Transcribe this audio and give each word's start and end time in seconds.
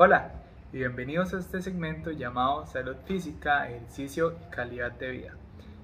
Hola 0.00 0.30
y 0.72 0.76
bienvenidos 0.76 1.34
a 1.34 1.40
este 1.40 1.60
segmento 1.60 2.12
llamado 2.12 2.64
Salud 2.66 2.94
Física, 3.06 3.68
Ejercicio 3.68 4.36
y 4.46 4.50
Calidad 4.54 4.92
de 4.92 5.10
Vida. 5.10 5.32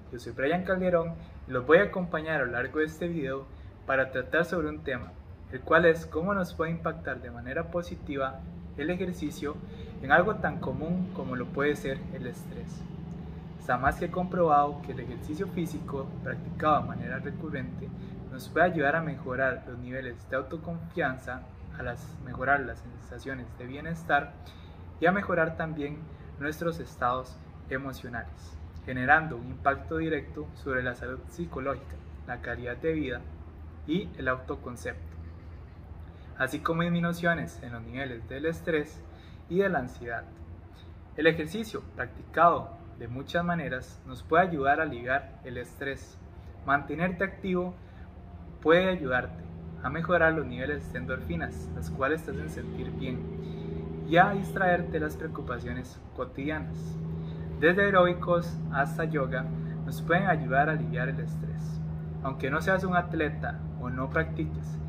Yo 0.09 0.19
soy 0.19 0.31
Brian 0.31 0.63
Calderón 0.63 1.15
y 1.49 1.51
los 1.51 1.67
voy 1.67 1.79
a 1.79 1.83
acompañar 1.83 2.39
a 2.39 2.45
lo 2.45 2.53
largo 2.53 2.79
de 2.79 2.85
este 2.85 3.09
video 3.09 3.45
para 3.85 4.11
tratar 4.11 4.45
sobre 4.45 4.69
un 4.69 4.85
tema, 4.85 5.11
el 5.51 5.59
cual 5.59 5.83
es 5.83 6.05
cómo 6.05 6.33
nos 6.33 6.53
puede 6.53 6.71
impactar 6.71 7.21
de 7.21 7.29
manera 7.29 7.71
positiva 7.71 8.39
el 8.77 8.89
ejercicio 8.89 9.57
en 10.01 10.13
algo 10.13 10.35
tan 10.35 10.61
común 10.61 11.11
como 11.13 11.35
lo 11.35 11.47
puede 11.47 11.75
ser 11.75 11.99
el 12.13 12.25
estrés. 12.27 12.81
Está 13.59 13.77
más 13.77 13.99
que 13.99 14.09
comprobado 14.09 14.81
que 14.83 14.93
el 14.93 15.01
ejercicio 15.01 15.49
físico 15.49 16.07
practicado 16.23 16.83
de 16.83 16.87
manera 16.87 17.19
recurrente 17.19 17.89
nos 18.31 18.47
puede 18.47 18.67
ayudar 18.67 18.95
a 18.95 19.01
mejorar 19.01 19.65
los 19.67 19.77
niveles 19.79 20.15
de 20.29 20.37
autoconfianza, 20.37 21.41
a 21.77 21.83
las, 21.83 22.17
mejorar 22.23 22.61
las 22.61 22.79
sensaciones 22.79 23.47
de 23.57 23.65
bienestar 23.65 24.33
y 24.99 25.05
a 25.05 25.11
mejorar 25.11 25.57
también 25.57 25.99
nuestros 26.39 26.79
estados 26.79 27.37
emocionales, 27.69 28.57
generando 28.85 29.37
un 29.37 29.47
impacto 29.47 29.97
directo 29.97 30.47
sobre 30.55 30.83
la 30.83 30.95
salud 30.95 31.19
psicológica, 31.29 31.95
la 32.27 32.41
calidad 32.41 32.77
de 32.77 32.93
vida 32.93 33.21
y 33.87 34.09
el 34.17 34.27
autoconcepto, 34.27 35.15
así 36.37 36.59
como 36.59 36.83
disminuciones 36.83 37.61
en 37.63 37.73
los 37.73 37.81
niveles 37.81 38.27
del 38.27 38.45
estrés 38.45 39.01
y 39.49 39.59
de 39.59 39.69
la 39.69 39.79
ansiedad. 39.79 40.23
El 41.15 41.27
ejercicio 41.27 41.81
practicado 41.95 42.77
de 42.99 43.07
muchas 43.07 43.43
maneras 43.43 44.01
nos 44.05 44.23
puede 44.23 44.43
ayudar 44.43 44.79
a 44.79 44.83
aliviar 44.83 45.39
el 45.43 45.57
estrés. 45.57 46.17
Mantenerte 46.65 47.23
activo 47.23 47.73
puede 48.61 48.89
ayudarte 48.89 49.44
a 49.85 49.89
mejorar 49.91 50.33
los 50.33 50.47
niveles 50.47 50.91
de 50.91 50.97
endorfinas, 50.97 51.69
las 51.75 51.91
cuales 51.91 52.23
te 52.23 52.31
hacen 52.31 52.49
sentir 52.49 52.89
bien, 52.89 53.19
y 54.09 54.17
a 54.17 54.31
distraerte 54.31 54.93
de 54.93 54.99
las 54.99 55.15
preocupaciones 55.15 56.01
cotidianas. 56.15 56.97
Desde 57.59 57.83
aeróbicos 57.83 58.51
hasta 58.73 59.03
yoga 59.03 59.45
nos 59.85 60.01
pueden 60.01 60.25
ayudar 60.25 60.69
a 60.69 60.71
aliviar 60.71 61.09
el 61.09 61.19
estrés. 61.19 61.79
Aunque 62.23 62.49
no 62.49 62.61
seas 62.61 62.83
un 62.83 62.95
atleta 62.95 63.59
o 63.79 63.91
no 63.91 64.09
practiques 64.09 64.79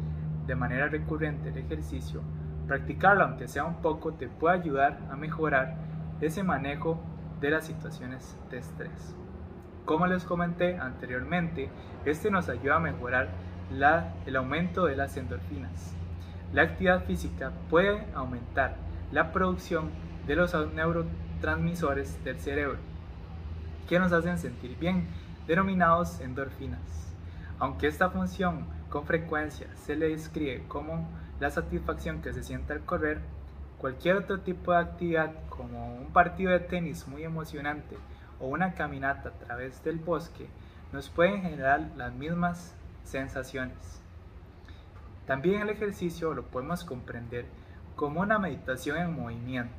de 0.46 0.54
manera 0.54 0.88
recurrente 0.88 1.50
el 1.50 1.58
ejercicio, 1.58 2.22
practicarlo 2.66 3.24
aunque 3.24 3.48
sea 3.48 3.64
un 3.64 3.82
poco 3.82 4.14
te 4.14 4.28
puede 4.28 4.60
ayudar 4.60 4.98
a 5.10 5.16
mejorar 5.16 5.76
ese 6.22 6.42
manejo 6.42 6.98
de 7.42 7.50
las 7.50 7.66
situaciones 7.66 8.38
de 8.50 8.56
estrés. 8.56 9.14
Como 9.84 10.06
les 10.06 10.24
comenté 10.24 10.78
anteriormente, 10.78 11.68
este 12.06 12.30
nos 12.30 12.48
ayuda 12.48 12.76
a 12.76 12.80
mejorar 12.80 13.28
la, 13.70 14.14
el 14.26 14.36
aumento 14.36 14.86
de 14.86 14.96
las 14.96 15.16
endorfinas. 15.16 15.94
La 16.52 16.62
actividad 16.62 17.04
física 17.04 17.52
puede 17.68 18.04
aumentar 18.14 18.76
la 19.12 19.32
producción 19.32 19.90
de 20.26 20.36
los 20.36 20.54
neurotransmisores 20.74 22.22
del 22.24 22.40
cerebro 22.40 22.78
que 23.88 23.98
nos 23.98 24.12
hacen 24.12 24.38
sentir 24.38 24.76
bien, 24.78 25.06
denominados 25.46 26.20
endorfinas. 26.20 27.14
Aunque 27.58 27.86
esta 27.86 28.10
función 28.10 28.66
con 28.90 29.06
frecuencia 29.06 29.68
se 29.76 29.96
le 29.96 30.08
describe 30.08 30.64
como 30.68 31.08
la 31.40 31.50
satisfacción 31.50 32.20
que 32.22 32.32
se 32.32 32.42
siente 32.42 32.72
al 32.72 32.84
correr, 32.84 33.20
Cualquier 33.78 34.16
otro 34.16 34.40
tipo 34.40 34.72
de 34.72 34.78
actividad 34.78 35.32
como 35.50 35.96
un 35.96 36.06
partido 36.06 36.50
de 36.50 36.60
tenis 36.60 37.06
muy 37.06 37.24
emocionante 37.24 37.98
o 38.40 38.46
una 38.46 38.72
caminata 38.72 39.28
a 39.28 39.32
través 39.32 39.84
del 39.84 39.98
bosque 39.98 40.48
nos 40.92 41.10
pueden 41.10 41.42
generar 41.42 41.90
las 41.94 42.14
mismas 42.14 42.74
sensaciones. 43.06 44.02
También 45.26 45.62
el 45.62 45.70
ejercicio 45.70 46.34
lo 46.34 46.44
podemos 46.44 46.84
comprender 46.84 47.46
como 47.94 48.20
una 48.20 48.38
meditación 48.38 48.98
en 48.98 49.14
movimiento. 49.14 49.74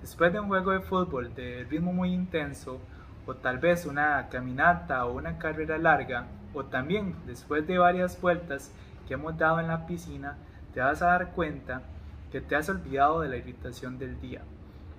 Después 0.00 0.32
de 0.32 0.40
un 0.40 0.48
juego 0.48 0.72
de 0.72 0.80
fútbol 0.80 1.34
de 1.34 1.64
ritmo 1.64 1.92
muy 1.92 2.12
intenso, 2.12 2.80
o 3.26 3.34
tal 3.34 3.58
vez 3.58 3.86
una 3.86 4.28
caminata 4.28 5.06
o 5.06 5.14
una 5.14 5.38
carrera 5.38 5.78
larga, 5.78 6.26
o 6.52 6.64
también 6.64 7.16
después 7.26 7.66
de 7.66 7.78
varias 7.78 8.20
vueltas 8.20 8.70
que 9.06 9.14
hemos 9.14 9.38
dado 9.38 9.60
en 9.60 9.68
la 9.68 9.86
piscina, 9.86 10.36
te 10.74 10.80
vas 10.80 11.00
a 11.00 11.06
dar 11.06 11.32
cuenta 11.32 11.82
que 12.30 12.40
te 12.40 12.56
has 12.56 12.68
olvidado 12.68 13.20
de 13.20 13.28
la 13.28 13.36
irritación 13.36 13.98
del 13.98 14.20
día 14.20 14.42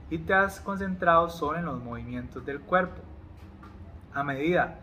y 0.10 0.20
te 0.20 0.34
has 0.34 0.60
concentrado 0.60 1.30
solo 1.30 1.60
en 1.60 1.66
los 1.66 1.84
movimientos 1.84 2.46
del 2.46 2.62
cuerpo. 2.62 3.02
A 4.14 4.24
medida 4.24 4.80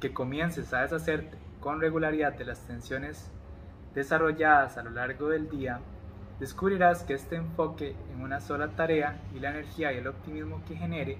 que 0.00 0.12
comiences 0.12 0.74
a 0.74 0.82
deshacerte 0.82 1.38
con 1.62 1.80
regularidad 1.80 2.34
de 2.34 2.44
las 2.44 2.66
tensiones 2.66 3.30
desarrolladas 3.94 4.76
a 4.76 4.82
lo 4.82 4.90
largo 4.90 5.28
del 5.28 5.48
día, 5.48 5.78
descubrirás 6.40 7.04
que 7.04 7.14
este 7.14 7.36
enfoque 7.36 7.94
en 8.12 8.20
una 8.20 8.40
sola 8.40 8.68
tarea 8.68 9.20
y 9.32 9.38
la 9.38 9.50
energía 9.50 9.92
y 9.92 9.98
el 9.98 10.08
optimismo 10.08 10.60
que 10.66 10.74
genere 10.74 11.18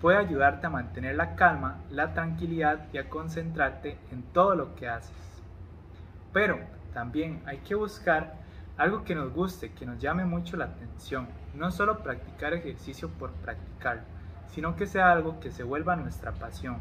puede 0.00 0.16
ayudarte 0.16 0.66
a 0.66 0.70
mantener 0.70 1.14
la 1.14 1.36
calma, 1.36 1.80
la 1.90 2.14
tranquilidad 2.14 2.88
y 2.90 2.96
a 2.96 3.10
concentrarte 3.10 3.98
en 4.10 4.22
todo 4.32 4.54
lo 4.54 4.74
que 4.76 4.88
haces. 4.88 5.42
Pero 6.32 6.58
también 6.94 7.42
hay 7.44 7.58
que 7.58 7.74
buscar 7.74 8.36
algo 8.78 9.04
que 9.04 9.14
nos 9.14 9.30
guste, 9.30 9.72
que 9.72 9.84
nos 9.84 9.98
llame 9.98 10.24
mucho 10.24 10.56
la 10.56 10.66
atención. 10.66 11.28
No 11.54 11.70
solo 11.70 12.02
practicar 12.02 12.54
ejercicio 12.54 13.10
por 13.10 13.32
practicarlo, 13.32 14.04
sino 14.46 14.74
que 14.74 14.86
sea 14.86 15.12
algo 15.12 15.38
que 15.38 15.50
se 15.50 15.64
vuelva 15.64 15.96
nuestra 15.96 16.32
pasión. 16.32 16.78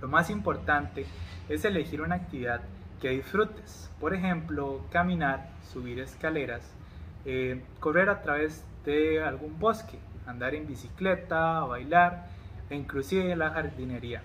Lo 0.00 0.06
más 0.06 0.30
importante 0.30 1.06
es 1.48 1.64
elegir 1.64 2.00
una 2.02 2.16
actividad 2.16 2.60
que 3.00 3.10
disfrutes. 3.10 3.90
Por 4.00 4.14
ejemplo, 4.14 4.84
caminar, 4.90 5.50
subir 5.72 5.98
escaleras, 5.98 6.62
eh, 7.24 7.62
correr 7.80 8.08
a 8.08 8.22
través 8.22 8.64
de 8.84 9.22
algún 9.22 9.58
bosque, 9.58 9.98
andar 10.26 10.54
en 10.54 10.66
bicicleta, 10.66 11.60
bailar 11.60 12.28
e 12.70 12.76
inclusive 12.76 13.34
la 13.34 13.50
jardinería. 13.50 14.22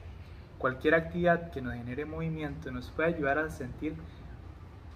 Cualquier 0.60 0.94
actividad 0.96 1.52
que 1.52 1.62
nos 1.62 1.74
genere 1.74 2.06
movimiento 2.06 2.72
nos 2.72 2.92
puede 2.92 3.16
ayudar 3.16 3.40
a 3.40 3.50
sentir 3.50 3.96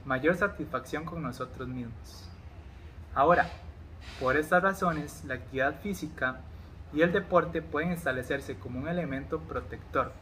mayor 0.06 0.36
satisfacción 0.36 1.06
con 1.06 1.24
nosotros 1.24 1.68
mismos. 1.68 2.30
Ahora, 3.16 3.50
por 4.20 4.38
estas 4.38 4.62
razones, 4.62 5.24
la 5.26 5.36
actividad 5.36 5.80
física 5.82 6.42
y 6.94 7.02
el 7.02 7.12
deporte 7.12 7.62
pueden 7.62 7.92
establecerse 7.92 8.56
como 8.56 8.80
un 8.80 8.88
elemento 8.88 9.40
protector 9.40 10.14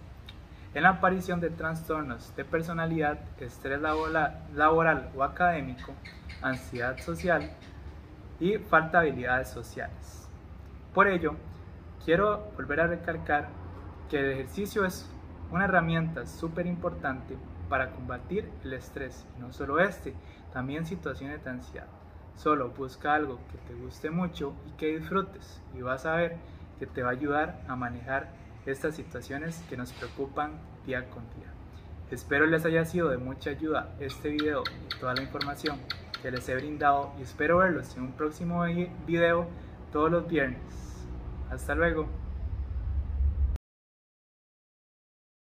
en 0.75 0.84
la 0.84 0.90
aparición 0.90 1.40
de 1.40 1.50
trastornos 1.50 2.36
de 2.36 2.44
personalidad, 2.44 3.18
estrés 3.40 3.80
laboral 3.80 5.09
o 5.16 5.24
académico, 5.24 5.94
ansiedad 6.41 6.97
social 7.00 7.50
y 8.41 8.58
falta 8.58 9.00
de 9.00 9.09
habilidades 9.09 9.50
sociales. 9.50 10.28
Por 10.94 11.08
ello, 11.08 11.36
quiero 12.03 12.52
volver 12.58 12.81
a 12.81 12.88
recalcar 12.88 13.47
que 14.09 14.19
el 14.19 14.31
ejercicio 14.34 14.84
es 14.84 15.09
una 15.50 15.63
herramienta 15.63 16.25
súper 16.25 16.68
importante 16.68 17.38
para 17.69 17.92
combatir 17.92 18.52
el 18.66 18.74
estrés, 18.74 19.25
y 19.38 19.42
no 19.42 19.53
solo 19.53 19.80
este, 19.80 20.13
también 20.52 20.86
situaciones 20.86 21.42
de 21.46 21.52
ansiedad. 21.52 21.88
Solo 22.36 22.72
busca 22.72 23.13
algo 23.13 23.40
que 23.50 23.57
te 23.59 23.80
guste 23.80 24.09
mucho 24.09 24.53
y 24.68 24.72
que 24.72 24.97
disfrutes 24.97 25.62
y 25.74 25.81
vas 25.81 26.06
a 26.06 26.18
ver 26.18 26.36
que 26.80 26.86
te 26.86 27.02
va 27.02 27.09
a 27.09 27.13
ayudar 27.13 27.62
a 27.69 27.78
manejar 27.78 28.28
estas 28.65 28.95
situaciones 28.95 29.63
que 29.69 29.77
nos 29.77 29.91
preocupan 29.93 30.53
día 30.85 31.09
con 31.09 31.23
día. 31.37 31.51
Espero 32.11 32.45
les 32.45 32.65
haya 32.65 32.85
sido 32.85 33.09
de 33.09 33.17
mucha 33.17 33.51
ayuda 33.51 33.95
este 33.99 34.29
video 34.29 34.63
y 34.85 34.99
toda 34.99 35.13
la 35.13 35.23
información 35.23 35.79
que 36.21 36.31
les 36.31 36.47
he 36.49 36.55
brindado 36.55 37.11
y 37.19 37.23
espero 37.23 37.57
verlos 37.57 37.95
en 37.97 38.03
un 38.03 38.11
próximo 38.13 38.63
video 39.05 39.47
todos 39.91 40.11
los 40.11 40.27
viernes. 40.27 40.59
Hasta 41.49 41.75
luego. 41.75 42.25